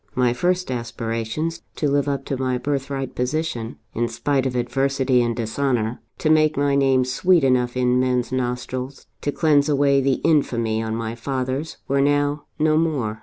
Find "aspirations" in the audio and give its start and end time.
0.71-1.61